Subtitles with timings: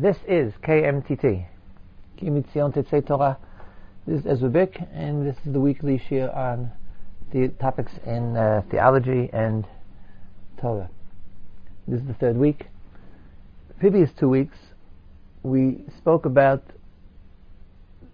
[0.00, 1.44] This is KMTT.
[2.20, 3.36] Kimitzion Tetzei Torah.
[4.06, 6.70] This is Ezra Bick, and this is the weekly shiur on
[7.32, 9.66] the topics in uh, theology and
[10.60, 10.88] Torah.
[11.88, 12.66] This is the third week.
[13.80, 14.56] Previous two weeks,
[15.42, 16.62] we spoke about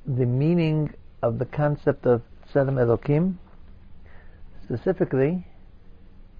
[0.06, 3.34] the meaning of the concept of Tzelem Elokim,
[4.64, 5.46] specifically,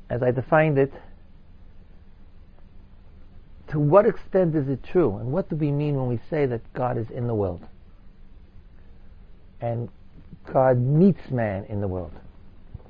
[0.09, 0.95] as I defined it,
[3.75, 5.17] to what extent is it true?
[5.17, 7.67] And what do we mean when we say that God is in the world?
[9.61, 9.89] And
[10.45, 12.13] God meets man in the world.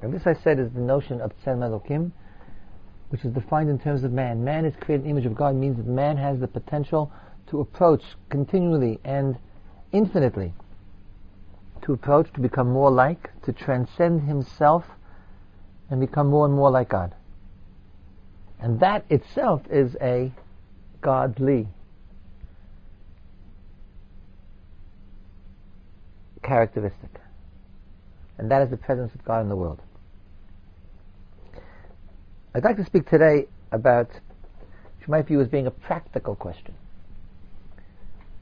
[0.03, 2.13] And this I said is the notion of Tzelem Elokim,
[3.09, 4.45] which is defined in terms of man.
[4.45, 7.11] Man is created in the image of God means that man has the potential
[7.47, 9.39] to approach continually and
[9.91, 10.53] infinitely,
[11.81, 14.85] to approach, to become more like, to transcend himself
[15.89, 17.15] and become more and more like God.
[18.61, 20.31] And that itself is a
[21.05, 21.69] godly
[26.43, 27.21] characteristic.
[28.39, 29.81] And that is the presence of God in the world.
[32.55, 34.09] I'd like to speak today about,
[34.99, 36.75] which might view as being a practical question.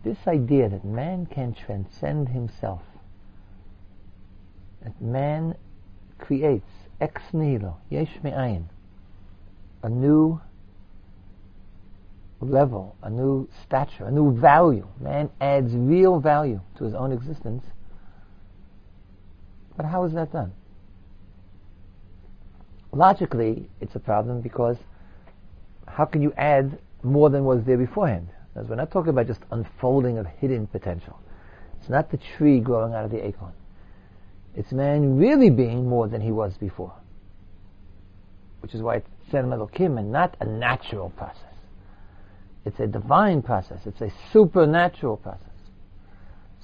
[0.04, 2.82] This idea that man can transcend himself,
[4.82, 5.56] that man
[6.18, 8.66] creates ex nihilo, yesh me'ayin,
[9.82, 10.40] a new
[12.42, 14.86] level, a new stature, a new value.
[15.00, 17.64] Man adds real value to his own existence.
[19.76, 20.52] But how is that done?
[22.92, 24.76] Logically, it's a problem because
[25.86, 28.28] how can you add more than was there beforehand?
[28.54, 31.18] As we're not talking about just unfolding of hidden potential.
[31.80, 33.52] It's not the tree growing out of the acorn.
[34.54, 36.92] It's man really being more than he was before.
[38.60, 41.51] Which is why it's Tzelem Elokim and not a natural process.
[42.64, 43.80] It's a divine process.
[43.86, 45.48] It's a supernatural process.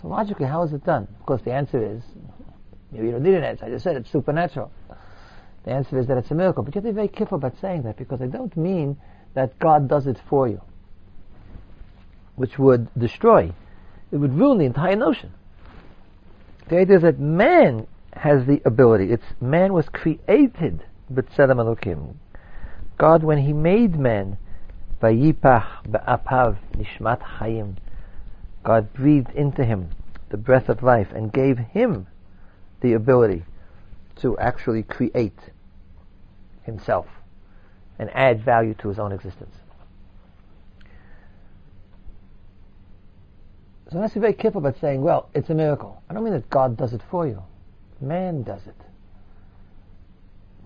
[0.01, 1.09] So logically, how is it done?
[1.19, 2.03] Of course, the answer is,
[2.93, 3.65] maybe you don't need an answer.
[3.65, 4.71] I just said it's supernatural.
[5.65, 6.63] The answer is that it's a miracle.
[6.63, 8.97] But you have to be very careful about saying that because I don't mean
[9.35, 10.61] that God does it for you,
[12.37, 13.53] which would destroy,
[14.13, 15.33] it would ruin the entire notion.
[16.69, 19.11] The idea is that man has the ability.
[19.11, 22.15] It's man was created, but Elokim.
[22.99, 24.39] God, when He made man,
[25.01, 27.77] Vayipach ba'apav nishmat chayim.
[28.65, 29.91] God breathed into him
[30.31, 32.07] the breath of life and gave him
[32.81, 33.45] the ability
[34.17, 35.39] to actually create
[36.65, 37.07] himself
[37.99, 39.55] and add value to his own existence.
[43.91, 46.03] So let's be very careful about saying, well, it's a miracle.
[46.11, 47.43] I don't mean that God does it for you.
[48.01, 48.77] Man does it.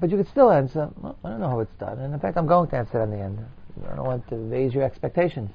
[0.01, 2.01] But you could still answer, well, I don't know how it's done.
[2.01, 3.39] And in fact, I'm going to answer it in the end.
[3.91, 5.51] I don't want to raise your expectations.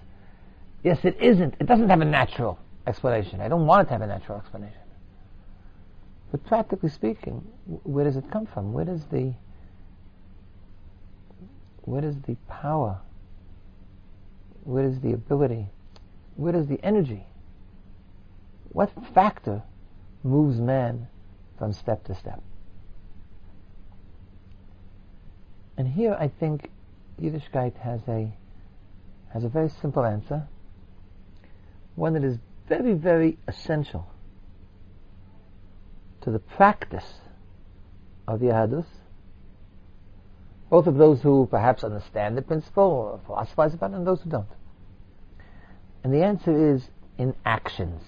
[0.83, 1.55] Yes, it isn't.
[1.59, 3.41] It doesn't have a natural explanation.
[3.41, 4.79] I don't want it to have a natural explanation.
[6.31, 7.47] But practically speaking,
[7.83, 8.73] where does it come from?
[8.73, 9.33] Where does the
[11.83, 13.00] where does the power?
[14.66, 15.67] Where is the ability?
[16.35, 17.23] Where is the energy?
[18.69, 19.63] What factor
[20.23, 21.07] moves man
[21.57, 22.41] from step to step?
[25.78, 26.69] And here I think
[27.22, 28.31] Yiddishkeit has a
[29.33, 30.47] has a very simple answer,
[31.95, 34.07] one that is very, very essential
[36.22, 37.16] to the practice
[38.28, 38.85] of Yahadus,
[40.69, 44.29] both of those who perhaps understand the principle or philosophize about it and those who
[44.29, 44.47] don't.
[46.03, 48.01] And the answer is in actions.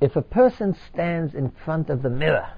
[0.00, 2.48] If a person stands in front of the mirror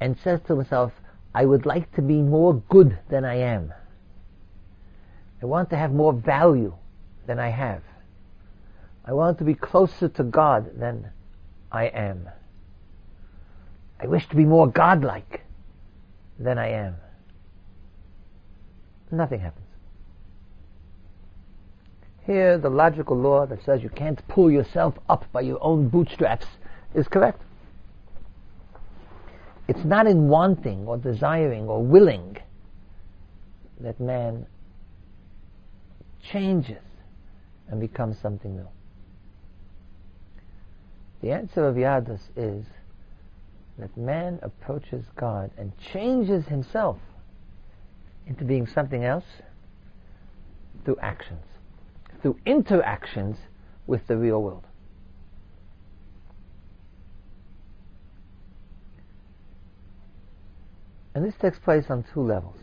[0.00, 0.92] and says to himself,
[1.34, 3.72] I would like to be more good than I am.
[5.42, 6.74] I want to have more value
[7.26, 7.82] than I have.
[9.04, 11.10] I want to be closer to God than
[11.70, 12.28] I am.
[14.00, 15.42] I wish to be more godlike
[16.38, 16.96] than I am.
[19.10, 19.66] Nothing happens.
[22.26, 26.46] Here, the logical law that says you can't pull yourself up by your own bootstraps
[26.94, 27.42] is correct.
[29.66, 32.36] It's not in wanting or desiring or willing
[33.80, 34.46] that man
[36.30, 36.82] changes
[37.68, 38.68] and becomes something new.
[41.22, 42.66] The answer of Yahadus is
[43.78, 46.98] that man approaches God and changes himself
[48.26, 49.24] into being something else
[50.84, 51.44] through actions,
[52.20, 53.36] through interactions
[53.86, 54.64] with the real world.
[61.14, 62.58] And this takes place on two levels.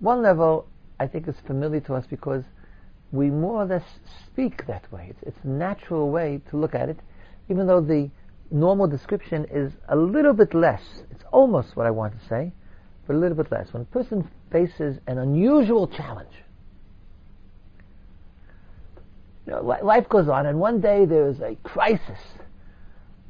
[0.00, 0.66] One level,
[0.98, 2.42] I think is familiar to us because
[3.12, 3.84] we more or less
[4.26, 5.08] speak that way.
[5.10, 6.98] It's, it's a natural way to look at it,
[7.48, 8.10] even though the
[8.50, 10.82] normal description is a little bit less.
[11.10, 12.52] It's almost what I want to say,
[13.06, 13.72] but a little bit less.
[13.72, 16.34] When a person faces an unusual challenge,
[19.46, 22.20] you know, life goes on, and one day there is a crisis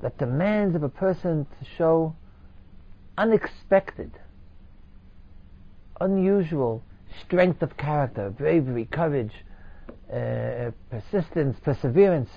[0.00, 2.14] that demands of a person to show
[3.16, 4.10] unexpected,
[6.00, 6.82] unusual
[7.24, 9.32] strength of character, bravery, courage,
[10.12, 12.30] uh, persistence, perseverance.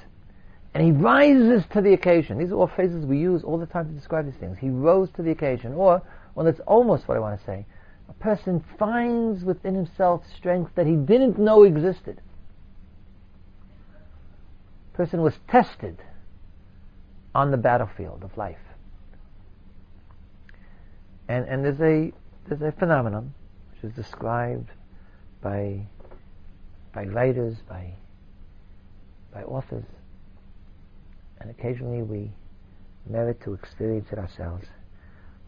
[0.74, 2.38] And he rises to the occasion.
[2.38, 4.58] These are all phrases we use all the time to describe these things.
[4.58, 5.74] He rose to the occasion.
[5.74, 6.02] Or,
[6.36, 7.66] well, that's almost what I want to say.
[8.10, 12.22] A person finds within himself strength that he didn't know existed.
[14.94, 15.98] A person was tested
[17.34, 18.65] on the battlefield of life.
[21.28, 22.12] And, and there's a,
[22.48, 23.34] there's a phenomenon
[23.72, 24.70] which is described
[25.42, 25.88] by,
[26.94, 27.94] by writers, by,
[29.34, 29.86] by authors,
[31.40, 32.32] and occasionally we
[33.08, 34.66] merit to experience it ourselves,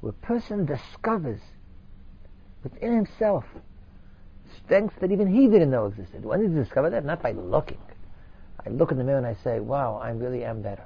[0.02, 1.40] where a person discovers
[2.64, 3.46] within himself
[4.64, 6.24] strengths that even he didn't know existed.
[6.24, 7.06] When did he discover that?
[7.06, 7.80] Not by looking.
[8.66, 10.86] I look in the mirror and I say, wow, I really am better.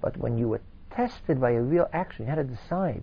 [0.00, 0.60] But when you were
[0.90, 3.02] tested by a real action, you had to decide,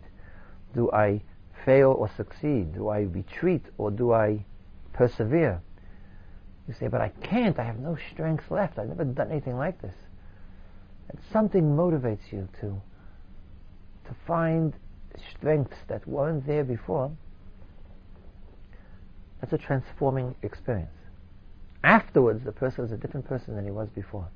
[0.77, 1.21] do I
[1.65, 2.75] fail or succeed?
[2.75, 4.45] Do I retreat or do I
[4.93, 5.59] persevere?
[6.67, 7.57] You say, but I can't.
[7.57, 8.77] I have no strength left.
[8.77, 9.95] I've never done anything like this.
[11.09, 12.79] And something motivates you to
[14.05, 14.73] to find
[15.31, 17.11] strengths that weren't there before.
[19.41, 20.91] That's a transforming experience.
[21.83, 24.27] Afterwards, the person is a different person than he was before.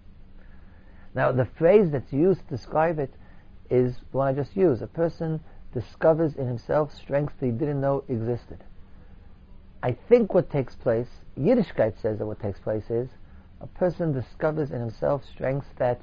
[1.14, 3.14] Now, the phrase that's used to describe it
[3.70, 4.82] is the one I just used.
[4.82, 5.40] A person
[5.74, 8.64] discovers in himself strengths that he didn't know existed.
[9.84, 11.08] I think what takes place,
[11.40, 13.10] Yiddishkeit says that what takes place is
[13.62, 16.02] a person discovers in himself strengths that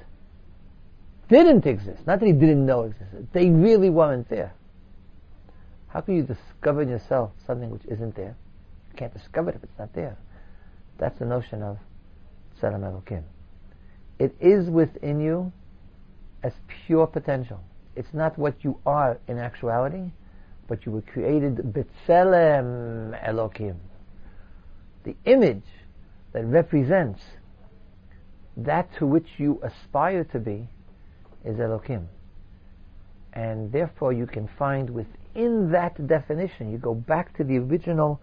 [1.28, 2.06] didn't exist.
[2.06, 3.28] Not that he didn't know existed.
[3.32, 4.52] They really weren't there.
[5.88, 8.36] How can you discover in yourself something which isn't there?
[8.90, 10.16] You can't discover it if it's not there.
[10.98, 11.78] That's the notion of
[12.60, 13.24] Tzelem Elokim.
[14.18, 15.52] It is within you
[16.42, 16.52] as
[16.86, 17.60] pure potential.
[17.98, 20.12] It's not what you are in actuality,
[20.68, 23.74] but you were created B'Tselem Elokim.
[25.02, 25.64] The image
[26.32, 27.20] that represents
[28.56, 30.68] that to which you aspire to be
[31.44, 32.06] is Elokim.
[33.32, 38.20] And therefore you can find within that definition, you go back to the original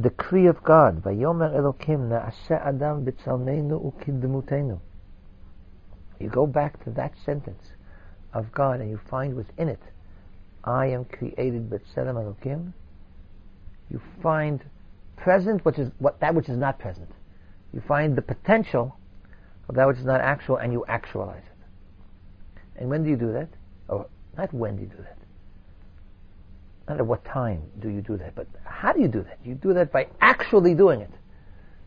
[0.00, 1.06] decree of God.
[1.06, 1.12] Adam.
[6.18, 7.73] You go back to that sentence
[8.34, 9.80] of God and you find within it,
[10.64, 12.72] I am created b'tzelem Elokim.
[13.90, 14.62] You find
[15.16, 17.10] present, which is what that which is not present.
[17.72, 18.96] You find the potential
[19.68, 22.60] of that which is not actual, and you actualize it.
[22.76, 23.48] And when do you do that?
[23.88, 25.18] Or not when do you do that?
[26.88, 29.38] Not at what time do you do that, but how do you do that?
[29.44, 31.10] You do that by actually doing it.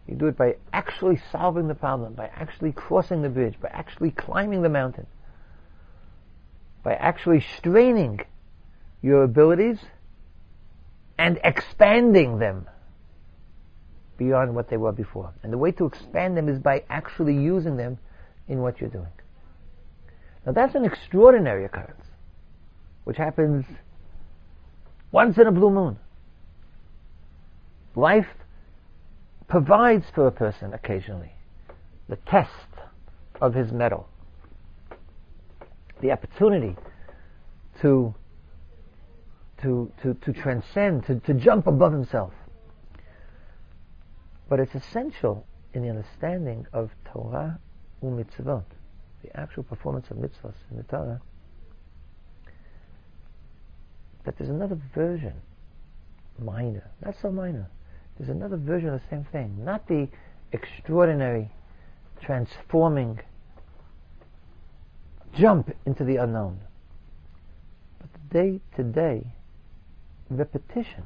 [0.08, 4.12] You do it by actually solving the problem, by actually crossing the bridge, by actually
[4.12, 5.06] climbing the mountain,
[6.88, 8.18] by actually straining
[9.02, 9.78] your abilities
[11.18, 12.66] and expanding them
[14.18, 15.34] beyond what they were before.
[15.44, 17.98] And the way to expand them is by actually using them
[18.48, 19.12] in what you're doing.
[20.46, 22.06] Now that's an extraordinary occurrence,
[23.04, 23.66] which happens
[25.12, 26.00] once in a blue moon.
[27.98, 28.30] Life
[29.50, 31.34] provides for a person occasionally
[32.08, 32.50] the test
[33.42, 34.08] of his mettle,
[36.02, 36.76] the opportunity
[37.82, 38.14] to
[39.62, 42.34] to to, to transcend, to, to jump above himself.
[44.50, 47.60] But it's essential in the understanding of Torah
[48.04, 48.64] u'mitzvot
[49.24, 51.22] the actual performance of mitzvahs in the Torah,
[54.26, 55.34] that there's another version,
[56.40, 57.68] minor, not so minor,
[58.18, 60.08] there's another version of the same thing, not the
[60.52, 61.50] extraordinary,
[62.22, 63.20] transforming
[65.38, 66.60] jump into the unknown,
[68.00, 69.26] but the day to day
[70.30, 71.04] repetition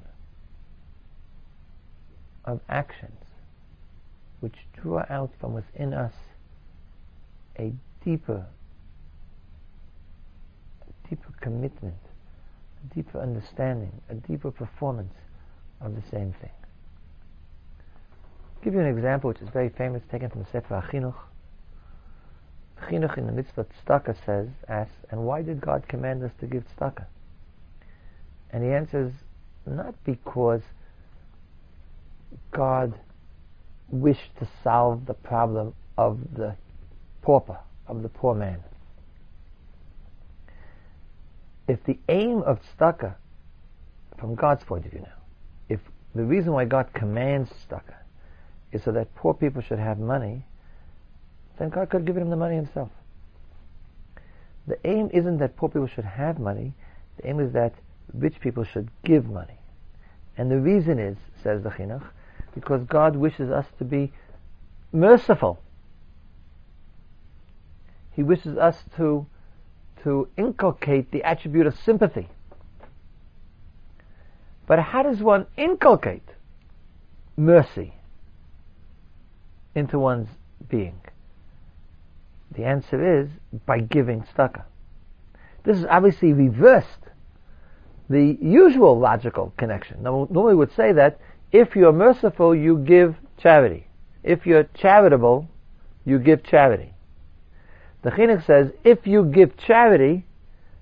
[2.45, 3.23] of actions
[4.39, 6.13] which draw out from within us
[7.59, 7.71] a
[8.03, 8.45] deeper,
[10.87, 11.93] a deeper commitment,
[12.83, 15.13] a deeper understanding, a deeper performance
[15.79, 16.49] of the same thing.
[18.55, 21.30] I'll give you an example which is very famous, taken from the Sefer HaChinuch.
[22.81, 26.63] Chinuch in the mitzvah tzedakah says, asks, and why did God command us to give
[26.77, 27.05] tzedakah?
[28.51, 29.13] And he answers,
[29.65, 30.61] not because
[32.51, 32.93] God
[33.89, 36.55] wished to solve the problem of the
[37.21, 38.59] pauper, of the poor man.
[41.67, 43.15] If the aim of tzedakah,
[44.17, 45.21] from God's point of view now,
[45.69, 45.79] if
[46.13, 47.95] the reason why God commands tzedakah
[48.71, 50.45] is so that poor people should have money,
[51.61, 52.89] then God could have given him the money himself.
[54.65, 56.73] The aim isn't that poor people should have money,
[57.17, 57.75] the aim is that
[58.15, 59.59] rich people should give money.
[60.35, 62.03] And the reason is, says the Chinuch,
[62.55, 64.11] because God wishes us to be
[64.91, 65.59] merciful.
[68.13, 69.27] He wishes us to,
[70.01, 72.27] to inculcate the attribute of sympathy.
[74.65, 76.27] But how does one inculcate
[77.37, 77.93] mercy
[79.75, 80.29] into one's
[80.67, 80.99] being?
[82.51, 83.29] The answer is
[83.65, 84.63] by giving tzedakah.
[85.63, 86.87] This is obviously reversed
[88.09, 90.03] the usual logical connection.
[90.03, 91.19] Now, normally would say that
[91.51, 93.87] if you're merciful, you give charity.
[94.23, 95.47] If you're charitable,
[96.05, 96.93] you give charity.
[98.03, 100.25] The Chinuch says, if you give charity,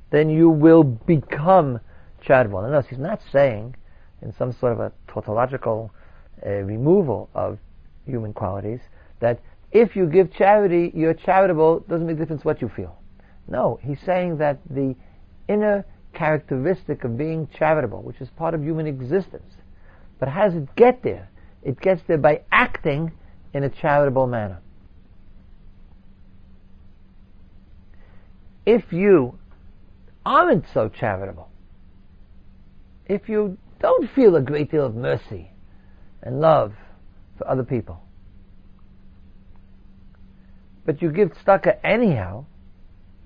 [0.09, 1.79] then you will become
[2.21, 2.59] charitable.
[2.59, 3.75] And notice he's not saying,
[4.21, 5.91] in some sort of a tautological
[6.45, 7.59] uh, removal of
[8.05, 8.79] human qualities,
[9.19, 9.39] that
[9.71, 12.97] if you give charity, you're charitable, doesn't make a difference what you feel.
[13.47, 14.95] No, he's saying that the
[15.47, 19.53] inner characteristic of being charitable, which is part of human existence,
[20.19, 21.29] but how does it get there?
[21.63, 23.11] It gets there by acting
[23.53, 24.59] in a charitable manner.
[28.65, 29.37] If you
[30.25, 31.49] aren't so charitable,
[33.07, 35.51] if you don't feel a great deal of mercy
[36.21, 36.73] and love
[37.37, 38.03] for other people,
[40.89, 42.43] but you give tzedakah anyhow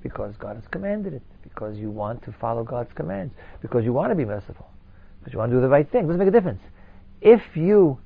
[0.02, 4.12] because God has commanded it, because you want to follow God's commands, because you want
[4.12, 4.70] to be merciful,
[5.20, 6.04] because you want to do the right thing.
[6.04, 6.60] It doesn't make a difference
[7.22, 8.00] if you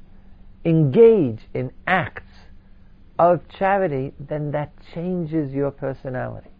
[0.64, 2.30] engage in acts
[3.18, 6.52] of charity, then that changes your personality.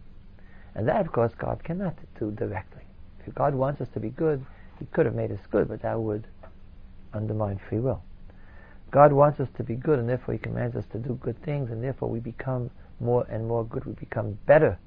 [0.74, 2.82] And that, of course, God cannot do directly.
[3.24, 4.44] If God wants us to be good,
[4.80, 6.26] He could have made us good, but that would
[7.14, 8.02] undermine free will.
[8.90, 11.70] God wants us to be good, and therefore He commands us to do good things,
[11.70, 13.84] and therefore we become more and more good.
[13.84, 14.78] We become better.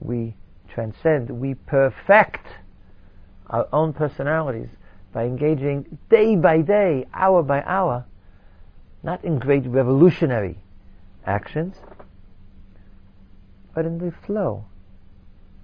[0.00, 0.34] We
[0.68, 1.30] transcend.
[1.30, 2.46] We perfect
[3.48, 4.68] our own personalities
[5.12, 8.04] by engaging day by day, hour by hour,
[9.02, 10.58] not in great revolutionary
[11.24, 11.76] actions,
[13.74, 14.64] but in the flow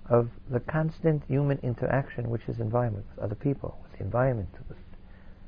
[0.08, 4.78] of the constant human interaction which is environment with other people, with the environment, with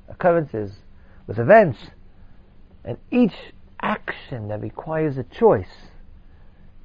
[0.09, 0.73] occurrences,
[1.27, 1.79] with events,
[2.85, 3.35] and each
[3.81, 5.91] action that requires a choice,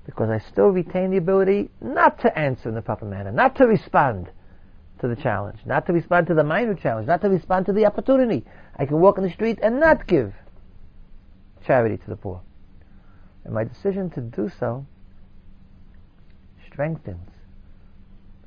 [0.09, 3.67] because I still retain the ability not to answer in the proper manner, not to
[3.67, 4.31] respond,
[4.99, 7.85] to the challenge, not to respond to the minor challenge, not to respond to the
[7.85, 8.43] opportunity.
[8.75, 10.33] I can walk in the street and not give
[11.63, 12.41] charity to the poor.
[13.45, 14.85] And my decision to do so
[16.65, 17.29] strengthens,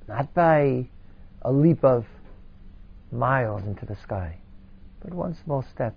[0.08, 0.88] not by
[1.42, 2.06] a leap of
[3.12, 4.36] miles into the sky,
[5.00, 5.94] but one small step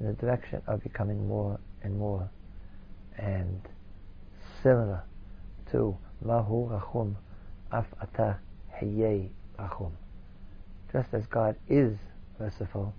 [0.00, 2.30] in the direction of becoming more and more
[3.18, 3.60] and
[4.62, 5.02] similar
[5.70, 7.16] to Mahu Rachum
[7.70, 8.38] Af Ata
[8.80, 9.28] Hayei
[9.58, 9.92] Rachum.
[10.92, 11.96] Just as God is
[12.38, 12.94] merciful,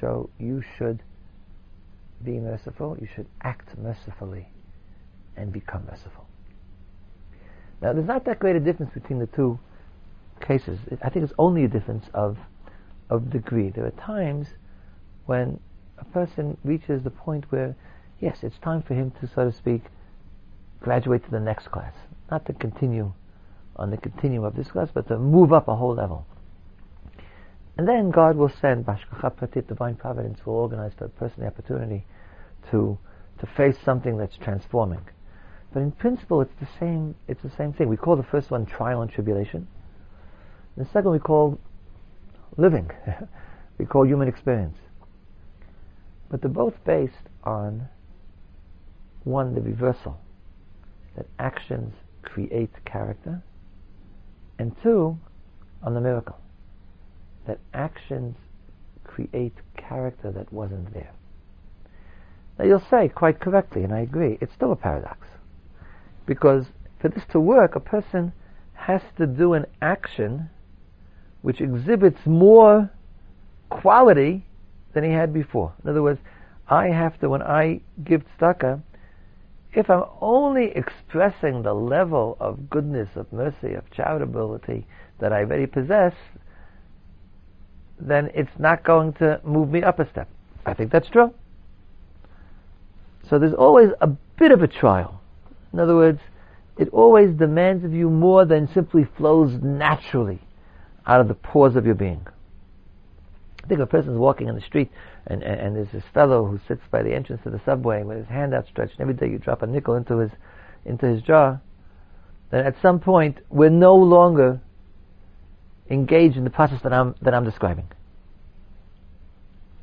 [0.00, 1.02] so you should
[2.22, 4.46] be merciful, you should act mercifully
[5.36, 6.26] and become merciful.
[7.80, 9.58] Now, there's not that great a difference between the two
[10.40, 10.78] cases.
[11.02, 12.38] I think it's only a difference of,
[13.10, 13.70] of degree.
[13.70, 14.48] There are times
[15.26, 15.60] when
[15.98, 17.74] a person reaches the point where,
[18.20, 19.82] yes, it's time for him to, so to speak,
[20.84, 21.94] graduate to the next class,
[22.30, 23.10] not to continue
[23.76, 26.26] on the continuum of this class, but to move up a whole level.
[27.78, 31.46] And then God will send Hashgacha Pratit, divine providence, will organize for a person the
[31.46, 32.04] opportunity
[32.70, 32.98] to
[33.38, 35.00] to face something that's transforming.
[35.72, 37.16] But in principle, it's the same.
[37.26, 37.88] It's the same thing.
[37.88, 39.66] We call the first one trial and tribulation.
[40.76, 41.58] The second we call
[42.56, 42.90] living.
[43.78, 44.78] we call human experience.
[46.30, 47.88] But they're both based on
[49.24, 50.20] one, the reversal,
[51.16, 53.42] that actions create character,
[54.58, 55.18] and two,
[55.82, 56.38] on the miracle,
[57.46, 58.36] that actions
[59.04, 61.12] create character that wasn't there.
[62.58, 65.26] Now you'll say quite correctly, and I agree, it's still a paradox.
[66.26, 66.66] Because
[67.00, 68.32] for this to work, a person
[68.74, 70.48] has to do an action
[71.42, 72.90] which exhibits more
[73.68, 74.46] quality
[74.94, 75.74] than he had before.
[75.82, 76.20] In other words,
[76.68, 78.82] I have to, when I give tzedakah,
[79.74, 84.84] if I'm only expressing the level of goodness, of mercy, of charitability
[85.20, 86.14] that I already possess,
[87.98, 90.28] then it's not going to move me up a step.
[90.66, 91.32] I think that's true.
[93.28, 95.20] So there's always a bit of a trial.
[95.72, 96.20] In other words,
[96.76, 100.40] it always demands of you more than simply flows naturally
[101.06, 102.26] out of the pores of your being.
[103.64, 104.90] I think a person's walking in the street
[105.26, 108.18] and, and, and, there's this fellow who sits by the entrance to the subway with
[108.18, 110.30] his hand outstretched, and every day you drop a nickel into his,
[110.84, 111.62] into his jar,
[112.50, 114.60] then at some point we're no longer
[115.88, 117.88] engaged in the process that I'm, that I'm describing.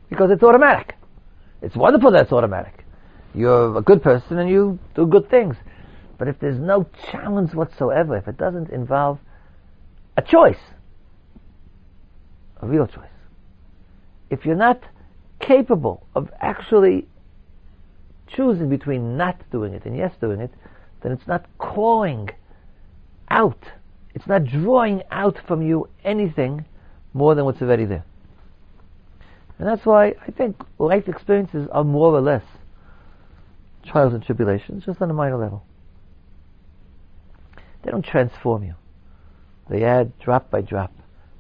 [0.10, 0.96] Because it's automatic.
[1.64, 2.86] It's wonderful that it's automatic.
[3.34, 5.56] You're a good person and you do good things.
[6.20, 9.18] But if there's no challenge whatsoever, if it doesn't involve
[10.16, 10.60] a choice,
[12.62, 13.11] a real choice,
[14.32, 14.82] if you're not
[15.40, 17.06] capable of actually
[18.28, 20.52] choosing between not doing it and yes doing it,
[21.04, 22.30] then it's not calling
[23.30, 23.64] out.
[24.16, 26.66] It's not drawing out from you anything
[27.14, 28.06] more than what's already there.
[29.60, 32.44] And that's why I think life experiences are more or less
[33.86, 35.66] trials and tribulations, just on a minor level.
[37.84, 38.76] They don't transform you.
[39.70, 40.94] They add drop by drop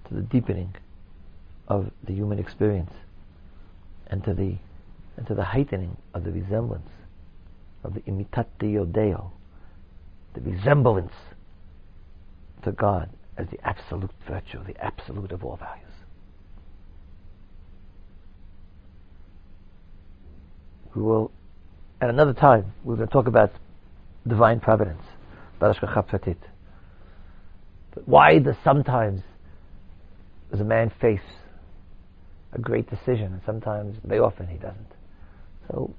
[0.08, 0.76] to the deepening
[1.72, 2.92] of the human experience
[4.08, 4.58] and to the
[5.16, 6.90] and to the heightening of the resemblance
[7.86, 9.32] of the imitatio Deo,
[10.34, 11.14] the resemblance
[12.64, 15.88] to God as the absolute virtue, the absolute of all values.
[20.94, 21.32] We will,
[22.02, 23.52] at another time, we're going to talk about
[24.28, 25.04] divine providence,
[27.96, 29.22] But why does sometimes
[30.52, 31.22] does a man face
[32.54, 34.92] a great decision, and sometimes, very often, he doesn't.
[35.70, 35.94] So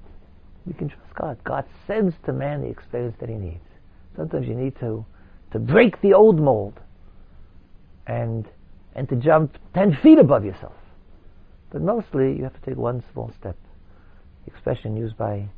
[0.65, 1.37] we can trust God.
[1.43, 3.65] God sends to man the experience that he needs.
[4.15, 5.05] Sometimes you need to
[5.51, 6.79] to break the old mold
[8.07, 8.47] and
[8.95, 10.75] and to jump ten feet above yourself.
[11.71, 13.57] But mostly you have to take one small step.
[14.45, 15.49] The expression used by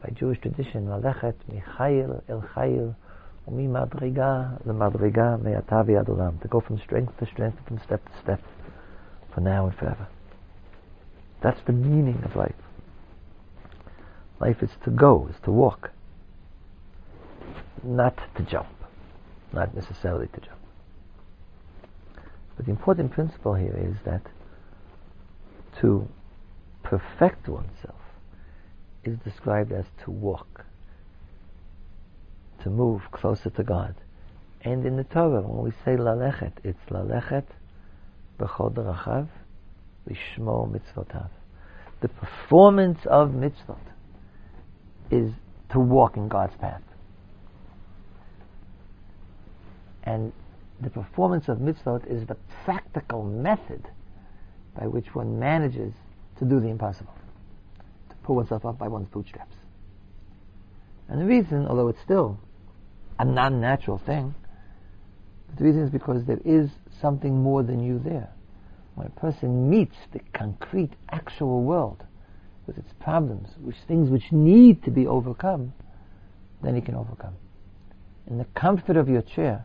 [0.00, 2.94] by Jewish tradition, Lalechet michayil el chayil,
[3.48, 8.40] umi madriga lemadriga me'atavi adolam, to go from strength to strength, from step to step
[9.36, 10.08] for now and forever.
[11.42, 12.54] That's the meaning of life.
[14.40, 15.90] Life is to go, is to walk,
[17.82, 18.68] not to jump,
[19.52, 20.58] not necessarily to jump.
[22.56, 24.22] But the important principle here is that
[25.82, 26.08] to
[26.82, 28.00] perfect oneself
[29.04, 30.64] is described as to walk,
[32.62, 33.96] to move closer to God.
[34.62, 37.44] And in the Torah, when we say lalechet, it's lalechet
[40.08, 41.28] lishmor mitzvotav.
[42.00, 43.80] The performance of mitzvot
[45.10, 45.32] is
[45.70, 46.82] to walk in God's path.
[50.04, 50.32] And
[50.80, 53.88] the performance of mitzvot is the practical method
[54.78, 55.92] by which one manages
[56.38, 57.14] to do the impossible,
[58.10, 59.56] to pull oneself up by one's bootstraps.
[61.08, 62.38] And the reason, although it's still
[63.18, 64.34] a non-natural thing,
[65.56, 66.68] the reason is because there is
[67.00, 68.30] something more than you there.
[68.94, 72.04] When a person meets the concrete, actual world
[72.66, 75.72] with its problems, with things which need to be overcome,
[76.62, 77.34] then he can overcome.
[78.26, 79.64] In the comfort of your chair,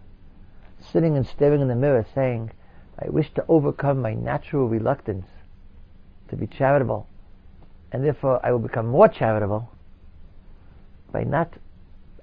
[0.91, 2.51] sitting and staring in the mirror saying,
[2.99, 5.25] I wish to overcome my natural reluctance
[6.29, 7.07] to be charitable,
[7.91, 9.69] and therefore I will become more charitable
[11.11, 11.53] by not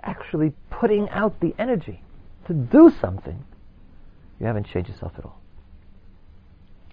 [0.02, 2.02] actually putting out the energy
[2.46, 3.44] to do something,
[4.40, 5.40] you haven't changed yourself at all.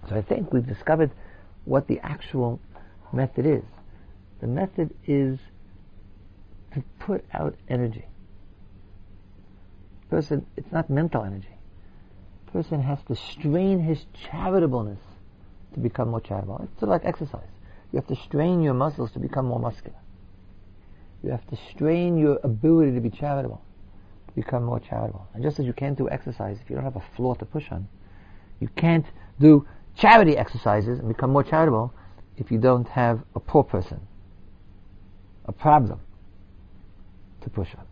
[0.09, 1.11] So I think we've discovered
[1.65, 2.59] what the actual
[3.11, 3.63] method is.
[4.41, 5.39] The method is
[6.73, 8.05] to put out energy.
[10.09, 11.47] Person, it's not mental energy.
[12.51, 14.99] Person has to strain his charitableness
[15.73, 16.61] to become more charitable.
[16.63, 17.47] It's sort of like exercise.
[17.91, 19.97] You have to strain your muscles to become more muscular.
[21.23, 23.64] You have to strain your ability to be charitable
[24.35, 25.27] become more charitable.
[25.33, 27.71] And just as you can't do exercise if you don't have a floor to push
[27.71, 27.87] on,
[28.59, 29.05] you can't
[29.39, 31.93] do charity exercises and become more charitable
[32.37, 33.99] if you don't have a poor person,
[35.45, 35.99] a problem
[37.41, 37.85] to push on.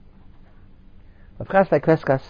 [1.39, 2.21] Rav Kreskas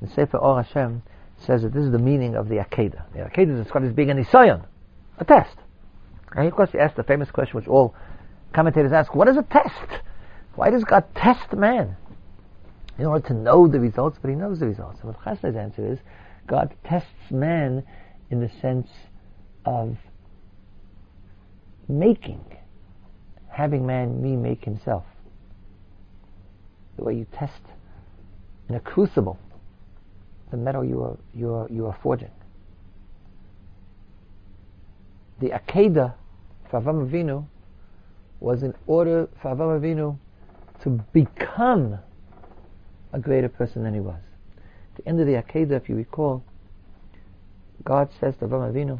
[0.00, 1.02] in Sefer Or Hashem
[1.38, 3.12] says that this is the meaning of the Akedah.
[3.12, 4.64] The Akedah is described as being an nisayon,
[5.18, 5.56] a test.
[6.32, 7.94] And of course he asked the famous question which all
[8.52, 10.02] commentators ask, what is a test?
[10.54, 11.96] Why does God test man?
[12.98, 15.00] In order to know the results, but he knows the results.
[15.00, 15.98] And what Chasdai's answer is,
[16.46, 17.82] God tests man
[18.30, 18.88] in the sense
[19.64, 19.96] of
[21.88, 22.44] making,
[23.48, 25.04] having man me make himself.
[26.96, 27.62] The way you test
[28.68, 29.38] in a crucible
[30.52, 32.30] the metal you are, you are, you are forging.
[35.40, 36.14] The Akedah
[36.70, 37.46] for Avram Avinu
[38.38, 40.18] was in order for Avram Avinu
[40.82, 41.98] to become
[43.12, 44.20] a greater person than he was.
[44.96, 46.44] At the end of the Akedah, if you recall,
[47.84, 48.98] God says to Avram Avinu,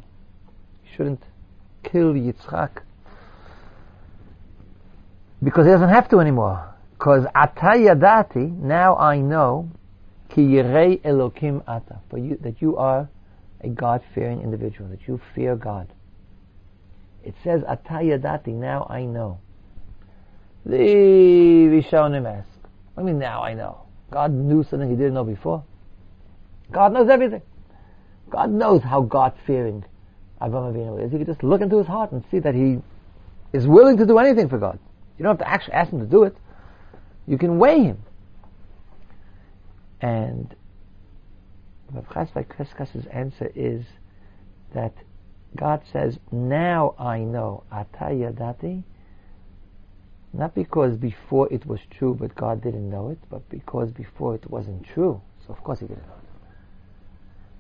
[0.85, 1.23] you shouldn't
[1.83, 2.83] kill Yitzchak
[5.43, 6.69] because he doesn't have to anymore.
[6.93, 9.71] Because atayadati, now I know,
[10.29, 13.09] ki yirei elokim ata, for you, that you are
[13.61, 15.89] a God-fearing individual, that you fear God.
[17.25, 19.39] It says atayadati, now I know.
[20.65, 22.49] The Rishonim ask,
[22.97, 23.83] I mean now I know.
[24.13, 25.65] God knew something he didn't know before.
[26.71, 27.43] God knows everything.
[28.31, 29.85] God knows how God-fearing
[30.41, 31.13] Avram Avinu is.
[31.13, 32.79] You can just look into his heart and see that he
[33.53, 34.79] is willing to do anything for God.
[35.19, 36.37] You don't have to actually ask him to do it.
[37.27, 38.03] You can weigh him.
[40.01, 40.55] And
[41.93, 43.85] Rav Chasdai Kreskas's answer is
[44.75, 44.93] that
[45.57, 48.83] God says, now I know, Atayadati,
[50.33, 54.49] not because before it was true but God didn't know it, but because before it
[54.51, 55.21] wasn't true.
[55.47, 56.23] So of course he didn't know it.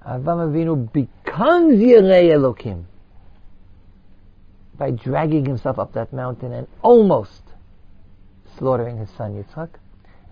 [0.08, 2.84] Avram Avinu becomes Yirei Elokim
[4.76, 7.42] by dragging himself up that mountain and almost
[8.58, 9.68] slaughtering his son Yitzchak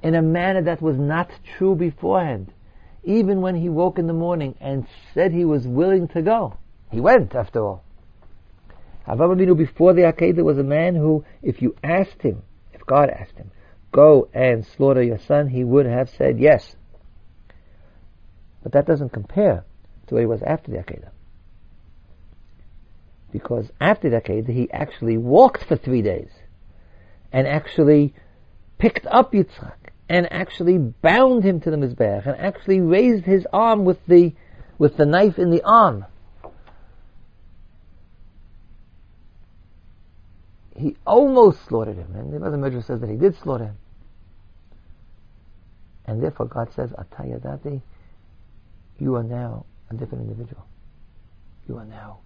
[0.03, 2.53] in a manner that was not true beforehand.
[3.05, 6.57] Even when he woke in the morning and said he was willing to go,
[6.91, 7.85] he went after all.
[9.11, 12.43] Avram Avinu before the Akedah was a man who, if you asked him,
[12.73, 13.51] if God asked him,
[13.91, 16.77] go and slaughter your son, he would have said yes.
[18.63, 19.65] But that doesn't compare
[20.07, 21.11] to what he was after the Akedah.
[23.33, 26.31] Because after the Akedah, he actually walked for three days
[27.33, 28.15] and actually
[28.79, 33.85] picked up Yitzchak and actually bound him to the Mizbeach and actually raised his arm
[33.85, 34.35] with the,
[34.79, 36.05] with the knife in the arm.
[40.81, 43.77] He almost slaughtered him, and the other Midrash says that he did slaughter him.
[46.07, 47.83] And therefore God says, Atayadati,
[48.99, 50.65] you are now a different individual.
[51.69, 52.21] You are now,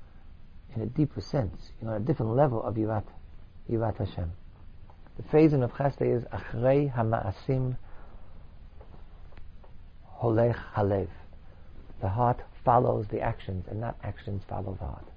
[0.77, 3.05] in a deeper sense, you're on a different level of Yirat,
[3.69, 4.31] Yirat Hashem.
[5.17, 7.77] The phrase in Chasdai is Achrei Hamaasim
[10.21, 11.09] Holech Halev.
[12.01, 15.09] The heart follows the actions, and not actions follow the heart.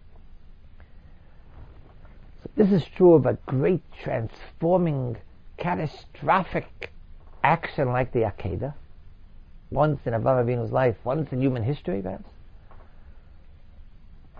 [2.58, 5.16] This is true of a great transforming,
[5.58, 6.92] catastrophic
[7.44, 8.74] action like the Akedah.
[9.70, 12.32] Once in Avram Avinu's life, once in human history, perhaps.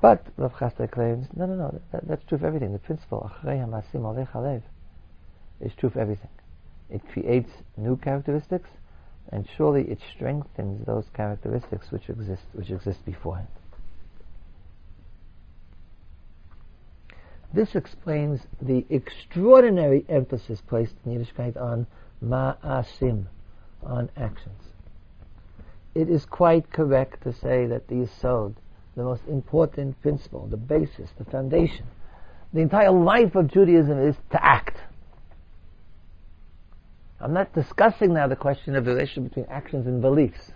[0.02, 2.74] But Rav Chasdai claims, no, no, no, that, that's true for everything.
[2.74, 3.32] The principle,
[5.62, 6.30] is true for everything.
[6.90, 8.70] It creates new characteristics,
[9.32, 13.48] and surely it strengthens those characteristics which exist which exist beforehand.
[17.54, 21.88] This explains the extraordinary emphasis placed in Yiddishkeit on
[22.24, 23.26] ma'asim,
[23.84, 24.62] on actions.
[25.96, 28.56] It is quite correct to say that the yisod,
[28.96, 31.86] the most important principle, the basis, the foundation,
[32.54, 34.78] the entire life of Judaism is to act.
[37.20, 40.52] I'm not discussing now the question of the relationship between actions and beliefs.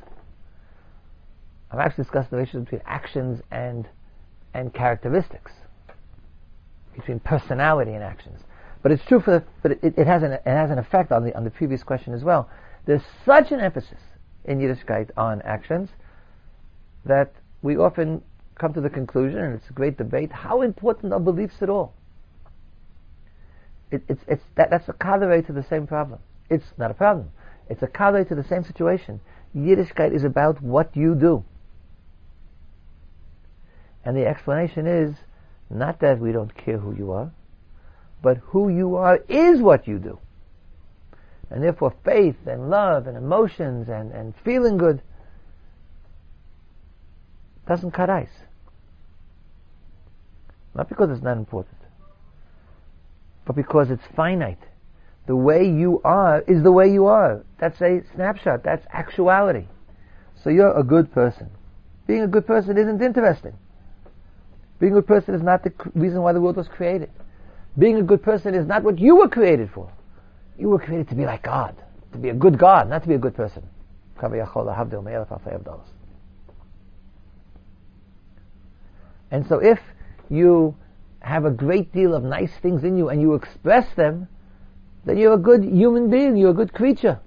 [1.71, 3.87] I'm actually discussing the relationship between actions and
[4.53, 5.53] and characteristics,
[6.95, 8.41] between personality and actions.
[8.83, 11.23] But it's true for, the, but it, it, has an it has an effect on
[11.23, 12.49] the on the previous question as well.
[12.85, 13.99] There's such an emphasis
[14.45, 15.89] in Yiddishkeit on actions
[17.05, 18.23] that we often
[18.61, 21.93] come to the conclusion, and it's a great debate, how important are beliefs at all?
[23.91, 26.19] It, it's, it's that, that's a corollary to the same problem.
[26.49, 27.31] It's not a problem.
[27.69, 29.19] It's a corollary to the same situation.
[29.55, 31.43] Yiddishkeit is about what you do.
[34.05, 35.15] And the explanation is
[35.73, 37.31] not that we don't care who you are,
[38.21, 40.19] but who you are is what you do.
[41.49, 45.01] And therefore faith and love and emotions and, and feeling good
[47.67, 48.29] doesn't cut ice.
[50.73, 51.77] Not because it's not important,
[53.45, 54.61] but because it's finite.
[55.27, 57.43] The way you are is the way you are.
[57.59, 58.63] That's a snapshot.
[58.63, 59.67] That's actuality.
[60.43, 61.49] So you're a good person.
[62.07, 63.53] Being a good person isn't interesting.
[64.81, 67.11] Being a good person is not the reason why the world was created.
[67.77, 69.91] Being a good person is not what you were created for.
[70.57, 71.75] You were created to be like God,
[72.13, 73.61] to be a good God, not to be a good person.
[79.29, 79.79] And so if
[80.31, 80.75] you
[81.19, 84.27] have a great deal of nice things in you and you express them,
[85.05, 87.19] then you're a good human being, you're a good creature.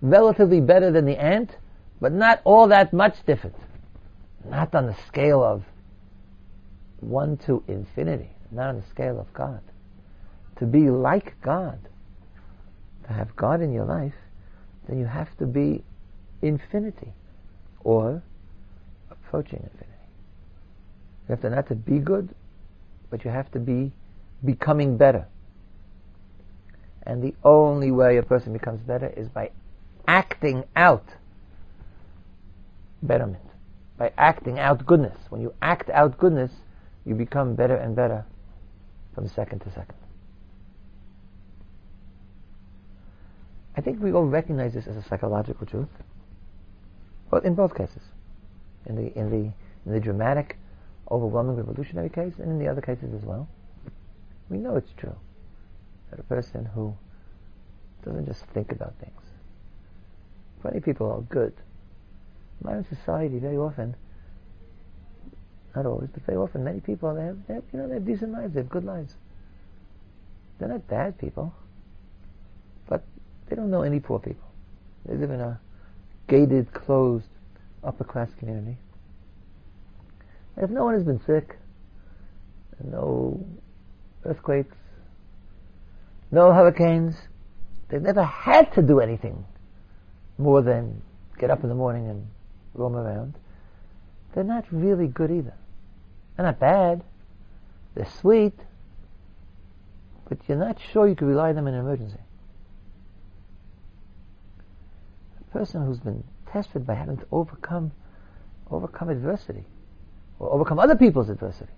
[0.00, 1.50] Relatively better than the ant,
[2.00, 3.56] but not all that much different.
[4.48, 5.64] Not on the scale of
[7.04, 9.60] 1 to infinity, not on the scale of God.
[10.56, 11.78] to be like God,
[13.06, 14.14] to have God in your life,
[14.88, 15.82] then you have to be
[16.42, 17.12] infinity
[17.80, 18.22] or
[19.10, 19.90] approaching infinity.
[21.28, 22.34] You have to not to be good,
[23.10, 23.92] but you have to be
[24.44, 25.26] becoming better.
[27.02, 29.50] And the only way a person becomes better is by
[30.06, 31.04] acting out
[33.02, 33.44] betterment,
[33.98, 35.16] by acting out goodness.
[35.28, 36.52] When you act out goodness,
[37.04, 38.24] you become better and better
[39.14, 39.94] from second to second.
[43.76, 45.88] I think we all recognize this as a psychological truth.
[47.30, 48.02] Well, in both cases.
[48.86, 49.52] In the, in the,
[49.86, 50.58] in the dramatic,
[51.10, 53.48] overwhelming revolutionary case, and in the other cases as well.
[54.48, 55.16] We know it's true.
[56.10, 56.94] That a person who
[58.04, 59.20] doesn't just think about things.
[60.62, 61.54] Many people are good.
[62.62, 63.96] Modern society, very often,
[65.74, 68.06] not always, but very often, many people they have, they have, you know, they have
[68.06, 69.14] decent lives, they have good lives.
[70.58, 71.52] They're not bad people,
[72.88, 73.02] but
[73.48, 74.48] they don't know any poor people.
[75.06, 75.60] They live in a
[76.28, 77.26] gated, closed,
[77.82, 78.76] upper class community.
[80.56, 81.58] And if no one has been sick,
[82.82, 83.44] no
[84.24, 84.76] earthquakes,
[86.30, 87.14] no hurricanes,
[87.88, 89.44] they've never had to do anything
[90.38, 91.02] more than
[91.38, 92.26] get up in the morning and
[92.74, 93.34] roam around.
[94.34, 95.54] They're not really good either.
[96.36, 97.02] They're not bad.
[97.94, 98.54] They're sweet.
[100.28, 102.18] But you're not sure you can rely on them in an emergency.
[105.40, 107.92] A person who's been tested by having to overcome
[108.70, 109.64] overcome adversity
[110.38, 111.72] or overcome other people's adversity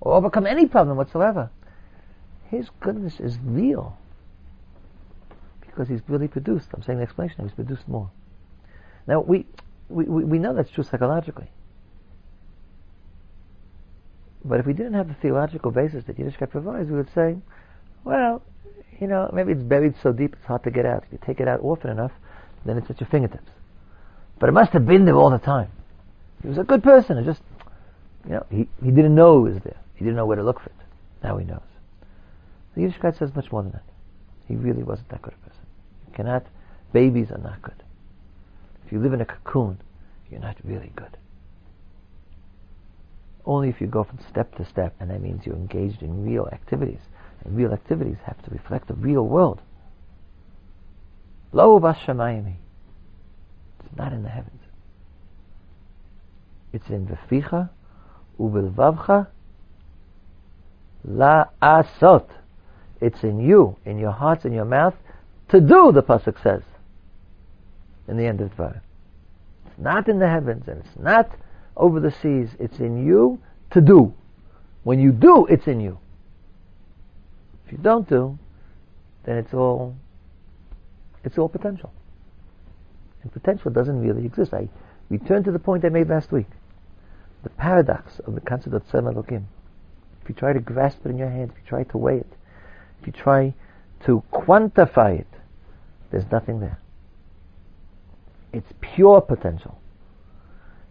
[0.00, 1.48] or overcome any problem whatsoever
[2.50, 3.96] his goodness is real
[5.62, 8.10] because he's really produced I'm saying the explanation he's produced more
[9.06, 9.46] now we
[9.88, 11.48] we, we know that's true psychologically
[14.48, 17.36] but if we didn't have the theological basis that Yiddishkeit provides, we would say,
[18.04, 18.42] well,
[19.00, 21.04] you know, maybe it's buried so deep it's hard to get out.
[21.06, 22.12] If you take it out often enough,
[22.64, 23.50] then it's at your fingertips.
[24.38, 25.70] But it must have been there all the time.
[26.42, 27.40] He was a good person, and just,
[28.24, 29.76] you know, he, he didn't know it was there.
[29.94, 30.76] He didn't know where to look for it.
[31.22, 31.60] Now he knows.
[32.74, 33.84] The Yiddishkeit says much more than that.
[34.46, 35.62] He really wasn't that good a person.
[36.08, 36.46] You cannot,
[36.92, 37.82] babies are not good.
[38.84, 39.78] If you live in a cocoon,
[40.30, 41.16] you're not really good.
[43.46, 46.48] Only if you go from step to step, and that means you're engaged in real
[46.52, 46.98] activities.
[47.44, 49.60] And real activities have to reflect the real world.
[51.52, 52.56] Lo vashamayimi.
[53.84, 54.60] It's not in the heavens.
[56.72, 57.70] It's in Veficha,
[58.38, 59.28] Ubilvavcha,
[61.04, 62.26] La Asot.
[63.00, 64.94] It's in you, in your hearts, in your mouth,
[65.50, 66.62] to do, the Pasuk says.
[68.08, 68.80] In the end of Dvar.
[69.66, 71.30] It's not in the heavens, and it's not
[71.76, 72.50] over the seas.
[72.58, 74.14] It's in you to do.
[74.84, 75.98] When you do, it's in you.
[77.66, 78.38] If you don't do,
[79.24, 79.96] then it's all
[81.24, 81.92] it's all potential.
[83.22, 84.54] And potential doesn't really exist.
[84.54, 84.68] I
[85.08, 86.46] return to the point I made last week.
[87.42, 89.44] The paradox of the concept of Tzelem.
[90.22, 92.32] If you try to grasp it in your hands, if you try to weigh it,
[93.00, 93.54] if you try
[94.04, 95.26] to quantify it,
[96.12, 96.78] there's nothing there.
[98.52, 99.80] It's pure potential.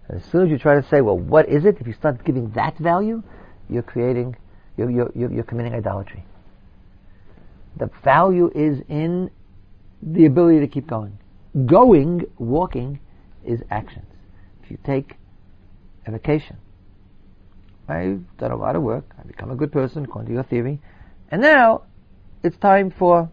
[0.10, 1.78] As soon as you try to say, well, what is it?
[1.80, 3.24] If you start giving that value,
[3.70, 4.36] you're creating,
[4.78, 6.24] you're, you're, you're committing idolatry.
[7.78, 9.32] The value is in
[10.02, 11.18] the ability to keep going.
[11.66, 13.00] Going, walking,
[13.44, 14.06] is actions.
[14.64, 15.16] If you take
[16.06, 16.58] a vacation,
[17.88, 20.82] I've done a lot of work, I've become a good person according to your theory,
[21.30, 21.84] and now
[22.44, 23.30] it's time for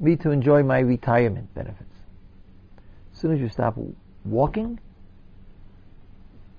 [0.00, 1.94] me to enjoy my retirement benefits.
[3.12, 3.76] As soon as you stop
[4.24, 4.80] walking,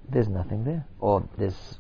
[0.10, 0.86] there's nothing there.
[1.00, 1.80] Or there's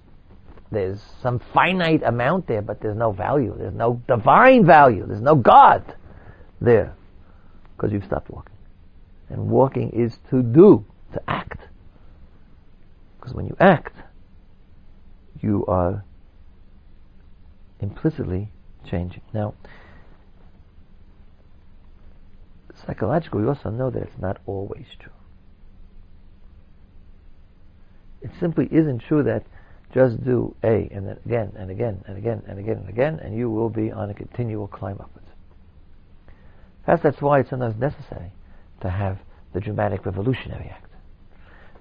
[0.71, 3.55] there's some finite amount there, but there's no value.
[3.57, 5.05] There's no divine value.
[5.07, 5.95] There's no God
[6.59, 6.95] there.
[7.75, 8.55] Because you've stopped walking.
[9.29, 11.59] And walking is to do, to act.
[13.19, 13.95] Because when you act,
[15.41, 16.03] you are
[17.79, 18.49] implicitly
[18.89, 19.21] changing.
[19.33, 19.53] Now,
[22.85, 25.12] psychologically, we also know that it's not always true.
[28.23, 29.43] It simply isn't true that
[29.93, 33.37] just do A and then again and again and again and again and again and
[33.37, 35.27] you will be on a continual climb upwards.
[36.85, 38.31] Perhaps that's why it's sometimes necessary
[38.81, 39.19] to have
[39.53, 40.89] the dramatic revolutionary act.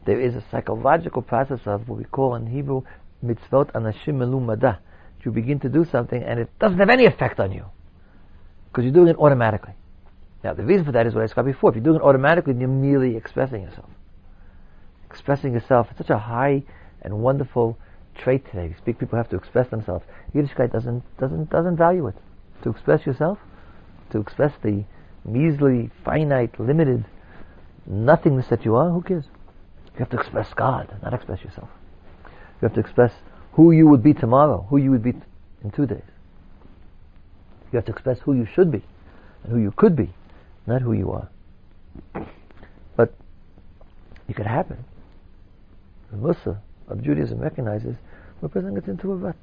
[0.05, 2.83] There is a psychological process of what we call in Hebrew
[3.25, 4.79] mitzvot anashim melumada.
[5.25, 7.67] You begin to do something and it doesn't have any effect on you
[8.69, 9.75] because you're doing it automatically.
[10.43, 11.71] Now the reason for that is what I described before.
[11.71, 13.89] If you're doing it automatically, you're merely expressing yourself
[15.13, 16.63] expressing yourself at such a high
[17.03, 17.79] and wonderful
[18.17, 18.69] trait today.
[18.69, 20.05] We speak, people have to express themselves.
[20.35, 22.15] Yiddishkeit doesn't, doesn't, doesn't value it.
[22.63, 23.39] To express yourself,
[24.11, 24.85] to express the
[25.25, 27.05] measly, finite, limited
[27.87, 29.25] nothingness that you are, who cares?
[29.95, 31.69] You have to express God, not express yourself.
[32.25, 33.13] You have to express
[33.53, 35.13] who you would be tomorrow, who you would be
[35.63, 36.03] in two days.
[37.73, 38.85] You have to express who you should be
[39.43, 40.15] and who you could be,
[40.67, 41.29] not who you are.
[42.97, 43.15] But
[44.29, 44.85] it could happen.
[46.13, 47.97] The Mussar of Judaism recognizes
[48.39, 49.37] when a person gets into a rut.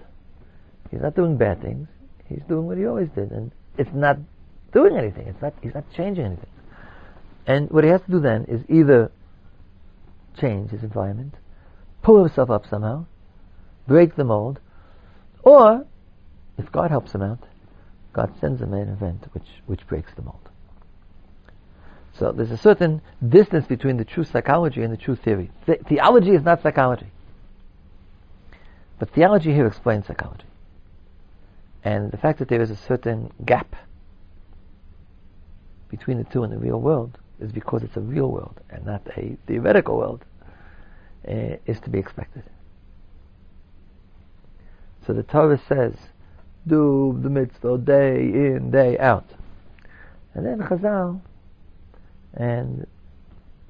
[0.92, 1.88] He's not doing bad things.
[2.28, 4.18] He's doing what he always did, and it's not
[4.72, 5.28] doing anything.
[5.28, 5.54] It's not.
[5.62, 6.50] He's not changing anything.
[7.48, 9.12] And what he has to do then is either
[10.40, 11.34] change his environment,
[12.04, 13.06] pull himself up somehow,
[13.88, 14.60] break the mold,
[15.42, 15.86] or
[16.58, 17.40] if God helps him out,
[18.14, 20.49] God sends him an event which, which breaks the mold.
[22.20, 25.50] So there's a certain distance between the true psychology and the true theory.
[25.66, 27.08] The- theology is not psychology.
[29.00, 30.44] But theology here explains psychology.
[31.82, 33.74] And the fact that there is a certain gap
[35.88, 39.02] between the two in the real world is because it's a real world and not
[39.16, 40.26] a theoretical world,
[41.26, 42.44] uh, is to be expected.
[45.08, 45.94] So the Torah says,
[46.68, 49.26] do the mitzvah day in, day out.
[50.34, 51.22] And then Chazal
[52.34, 52.86] and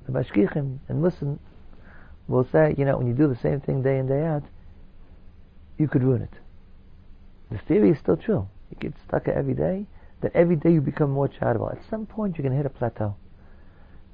[0.06, 1.40] the Mashgichim and Muslim
[2.28, 4.44] will say, you know, when you do the same thing day in, day out,
[5.78, 6.34] you could ruin it.
[7.52, 8.48] The theory is still true.
[8.70, 9.86] You get stuck every day,
[10.22, 11.70] then every day you become more charitable.
[11.70, 13.16] At some point you're going to hit a plateau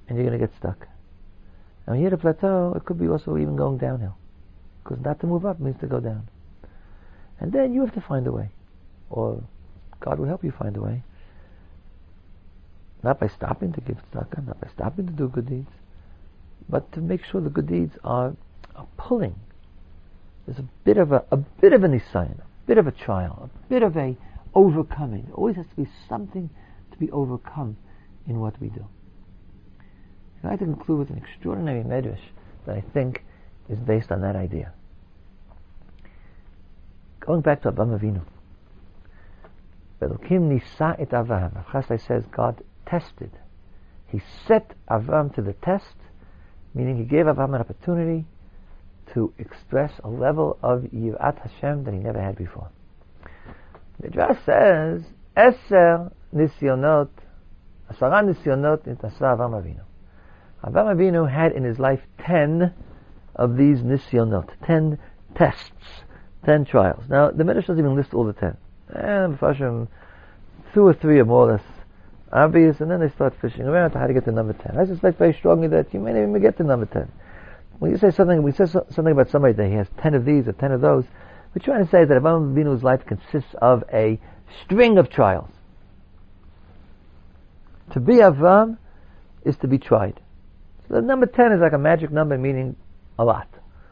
[0.07, 0.87] and you're going to get stuck.
[1.85, 4.15] And when you hit a plateau, it could be also even going downhill.
[4.83, 6.27] Because not to move up means to go down.
[7.39, 8.49] And then you have to find a way.
[9.09, 9.43] Or
[9.99, 11.03] God will help you find a way.
[13.05, 15.69] Not by stopping to give tzedakah, not by stopping to do good deeds,
[16.67, 18.35] but to make sure the good deeds are,
[18.75, 19.35] are pulling.
[20.47, 23.51] There's a bit of a, a bit of a nisayon, a bit of a trial,
[23.53, 24.17] a bit of a
[24.55, 25.25] overcoming.
[25.25, 26.49] There always has to be something
[26.91, 27.77] to be overcome
[28.27, 28.87] in what we do.
[30.43, 32.25] I'd like to conclude with an extraordinary medrash
[32.65, 33.23] that I think
[33.69, 34.73] is based on that idea.
[37.19, 38.21] Going back to Abraham Avinu.
[40.01, 41.63] Elokim nisa et Avraham.
[41.65, 43.31] Chasdai says God tested.
[44.07, 45.95] He set Avram to the test,
[46.73, 48.25] meaning he gave Avram an opportunity
[49.13, 52.69] to express a level of Yirat Hashem that he never had before.
[53.99, 55.03] The Midrash says,
[55.37, 57.09] Eser nisyonot,
[57.91, 59.81] Asara nisyonot nitasa Avram Avinu.
[60.63, 62.73] Avram Avinu had in his life ten
[63.35, 64.97] of these nisyonot, ten
[65.35, 66.03] tests,
[66.45, 67.03] ten trials.
[67.09, 68.57] Now, the Midrash doesn't even list all the ten.
[68.89, 69.37] And
[70.73, 71.74] two or three are more or less
[72.35, 74.77] obvious, and then they start fishing around to how to get to number ten.
[74.77, 77.11] I suspect very strongly that you may not even get to number ten.
[77.79, 80.25] When you say something, we say so, something about somebody that he has ten of
[80.25, 81.05] these or ten of those,
[81.53, 84.19] we're trying to say that Avram Avinu's life consists of a
[84.63, 85.49] string of trials.
[87.93, 88.77] To be Avram
[89.43, 90.19] is to be tried.
[90.87, 92.75] So the number ten is like a magic number, meaning
[93.17, 93.47] a lot,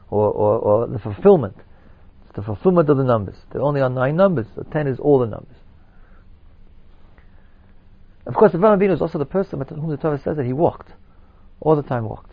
[0.10, 1.56] or, or, or the fulfillment.
[2.26, 3.38] It's the fulfillment of the numbers.
[3.52, 5.56] There only are nine numbers, so ten is all the numbers.
[8.26, 10.54] Of course, Avram Avinu is also the person with whom the Torah says that he
[10.54, 10.94] walked,
[11.60, 12.32] all the time walked.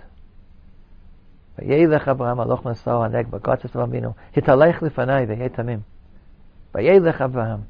[1.59, 1.67] God
[3.61, 3.79] says to.
[6.75, 7.65] Avraham.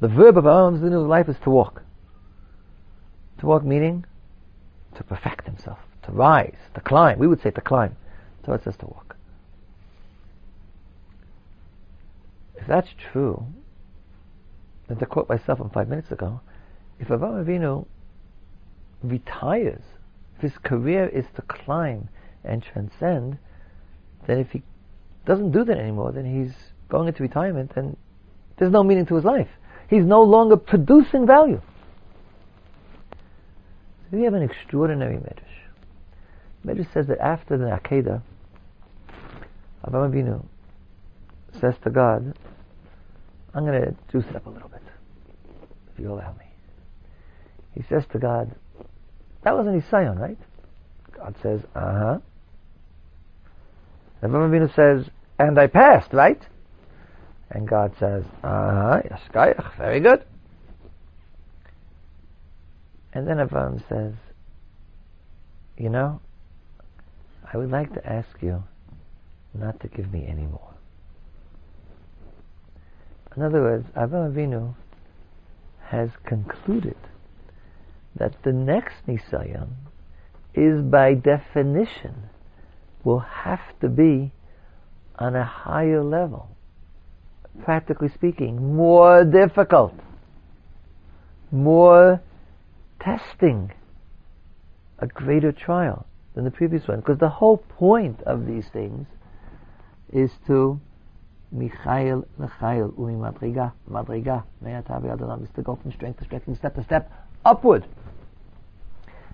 [0.00, 1.82] The verb of Avram Avinu's life is to walk.
[3.38, 4.04] To walk meaning
[4.96, 7.18] to perfect himself, to rise, to climb.
[7.18, 7.96] We would say to climb.
[8.44, 9.16] So it says to walk.
[12.56, 13.46] If that's true,
[14.88, 16.40] then to quote myself from five minutes ago,
[17.02, 17.84] if Avram Avinu
[19.02, 19.82] retires,
[20.36, 22.08] if his career is to climb
[22.44, 23.38] and transcend,
[24.26, 24.62] then if he
[25.26, 26.54] doesn't do that anymore, then he's
[26.88, 27.96] going into retirement and
[28.56, 29.48] there's no meaning to his life.
[29.90, 31.60] He's no longer producing value.
[34.12, 35.42] We have an extraordinary medrash.
[36.64, 38.22] Medrash says that after the Akedah,
[39.84, 40.44] Avram Avinu
[41.60, 42.38] says to God,
[43.54, 44.82] I'm going to juice it up a little bit,
[45.92, 46.51] if you allow me.
[47.74, 48.54] He says to God,
[49.44, 50.38] that was a nisayon, right?
[51.16, 52.18] God says, uh-huh.
[54.22, 56.40] Avram Avinu says, and I passed, right?
[57.50, 59.02] And God says, uh-huh,
[59.76, 60.24] very good.
[63.12, 64.14] And then Avram says,
[65.76, 66.20] you know,
[67.52, 68.62] I would like to ask you
[69.54, 70.74] not to give me any more.
[73.36, 74.74] In other words, Avram Avinu
[75.88, 76.96] has concluded
[78.16, 79.70] that the next Nisayon
[80.54, 82.14] is by definition
[83.04, 84.32] will have to be
[85.18, 86.48] on a higher level,
[87.64, 89.94] practically speaking, more difficult,
[91.50, 92.20] more
[93.00, 93.72] testing,
[94.98, 97.00] a greater trial than the previous one.
[97.00, 99.06] Because the whole point of these things
[100.12, 100.80] is to
[101.50, 106.56] Michael Lechael Umi Madriga Madriga Me'atavi Adonam is to go from strength to strength and
[106.56, 107.10] step to step
[107.44, 107.86] upward.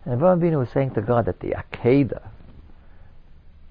[0.09, 2.31] And Avraham Avinu was saying to God that the Akedah,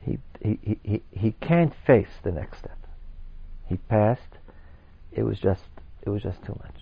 [0.01, 2.77] he, he, he, he can't face the next step.
[3.65, 4.21] He passed.
[5.11, 5.63] It was just,
[6.03, 6.75] it was just too much.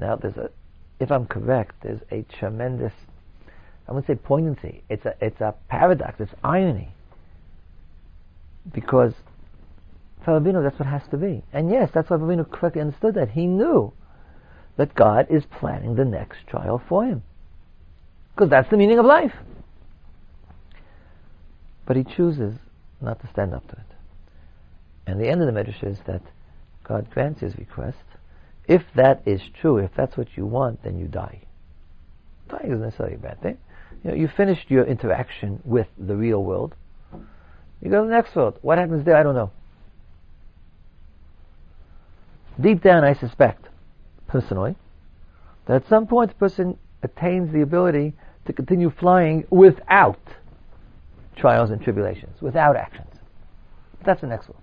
[0.00, 0.50] Now there's a,
[0.98, 2.92] if I'm correct, there's a tremendous,
[3.86, 4.82] I wouldn't say poignancy.
[4.88, 6.18] It's a, it's a paradox.
[6.18, 6.88] It's irony.
[8.72, 9.12] Because
[10.24, 11.44] for Avinu, that's what has to be.
[11.52, 13.30] And yes, that's why Avinu correctly understood that.
[13.30, 13.92] He knew
[14.76, 17.22] that God is planning the next trial for him.
[18.34, 19.34] Because that's the meaning of life.
[21.86, 22.54] But he chooses
[23.00, 23.86] not to stand up to it.
[25.06, 26.22] And the end of the Medrash is that
[26.82, 27.98] God grants his request.
[28.66, 31.42] If that is true, if that's what you want, then you die.
[32.48, 33.58] Dying isn't necessarily a bad thing.
[34.02, 36.74] You know, you finished your interaction with the real world.
[37.82, 38.58] You go to the next world.
[38.62, 39.50] What happens there, I don't know.
[42.60, 43.66] Deep down, I suspect,
[44.26, 44.76] personally,
[45.66, 48.14] that at some point the person attains the ability
[48.46, 50.20] to continue flying without
[51.36, 53.08] trials and tribulations, without actions.
[54.04, 54.62] That's the next world.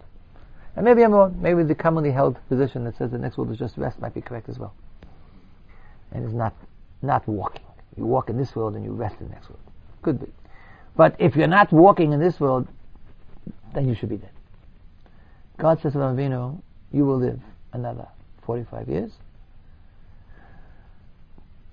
[0.75, 1.37] And maybe I'm wrong.
[1.41, 4.21] Maybe the commonly held position that says the next world is just rest might be
[4.21, 4.73] correct as well.
[6.11, 6.53] And it's not,
[7.01, 7.65] not walking.
[7.97, 9.61] You walk in this world and you rest in the next world.
[10.01, 10.27] Could be.
[10.95, 12.67] But if you're not walking in this world,
[13.73, 14.31] then you should be dead.
[15.57, 16.61] God says to Avinu,
[16.91, 17.39] you will live
[17.73, 18.07] another
[18.45, 19.11] 45 years.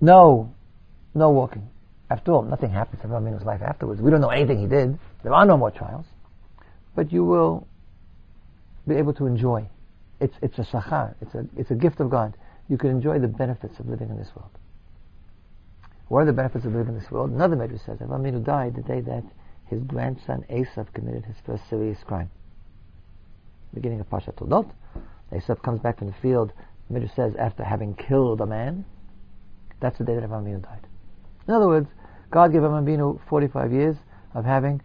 [0.00, 0.52] No,
[1.14, 1.68] no walking.
[2.10, 4.00] After all, nothing happens to Avinu's life afterwards.
[4.00, 4.98] We don't know anything he did.
[5.22, 6.06] There are no more trials.
[6.96, 7.66] But you will
[8.86, 9.68] be able to enjoy.
[10.20, 11.14] It's, it's a sachar.
[11.20, 12.36] It's a, it's a gift of God.
[12.68, 14.50] You can enjoy the benefits of living in this world.
[16.08, 17.30] What are the benefits of living in this world?
[17.30, 19.24] Another Medrash says Avinu died the day that
[19.66, 22.30] his grandson Esav committed his first serious crime.
[23.74, 24.70] Beginning of Parsha Toldot,
[25.30, 26.52] Esav comes back from the field.
[26.88, 28.86] The Midrash says after having killed a man,
[29.80, 30.86] that's the day that Avinu died.
[31.46, 31.88] In other words,
[32.30, 33.96] God gave Avinu 45 years
[34.34, 34.80] of having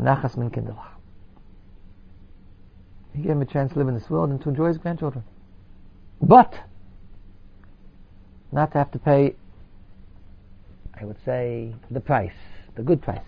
[0.00, 0.88] nachas min kinderlach.
[3.14, 5.24] He gave him a chance to live in this world and to enjoy his grandchildren.
[6.20, 6.54] But,
[8.52, 9.34] not to have to pay,
[10.98, 12.32] I would say, the price,
[12.74, 13.20] the good price.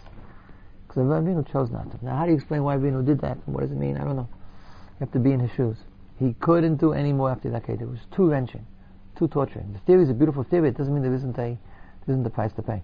[0.86, 2.04] Because Avinu chose not to.
[2.04, 3.36] Now, how do you explain why Avinu did that?
[3.46, 3.96] What does it mean?
[3.96, 4.28] I don't know.
[4.30, 5.76] You have to be in his shoes.
[6.18, 7.68] He couldn't do any more after that.
[7.68, 8.64] It was too wrenching,
[9.18, 9.72] too torturing.
[9.72, 10.68] The theory is a beautiful theory.
[10.68, 11.58] It doesn't mean there isn't a,
[12.06, 12.82] there isn't a price to pay.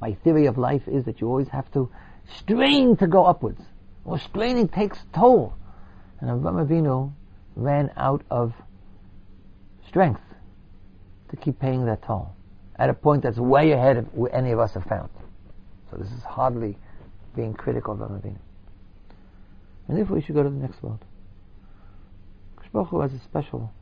[0.00, 1.90] My theory of life is that you always have to
[2.38, 3.60] strain to go upwards.
[4.04, 5.54] Or straining takes toll.
[6.20, 7.12] And Avraham Avinu
[7.56, 8.52] ran out of
[9.86, 10.20] strength
[11.30, 12.34] to keep paying that toll
[12.76, 15.10] at a point that's way ahead of what any of us have found.
[15.90, 16.76] So this is hardly
[17.36, 18.38] being critical of Avraham Avinu.
[19.88, 21.04] And therefore we should go to the next world.
[22.74, 23.72] Baruch has a special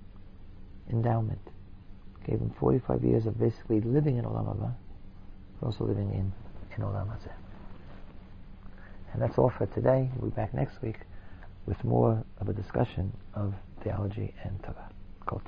[0.91, 1.41] endowment.
[2.27, 4.75] Gave him 45 years of basically living in Olam Haba,
[5.63, 6.33] also living in,
[6.77, 7.33] in Olam Hazeh.
[9.13, 10.11] And that's all for today.
[10.17, 11.01] We'll be back next week
[11.67, 14.89] with more of a discussion of theology and Torah.
[15.27, 15.43] Kol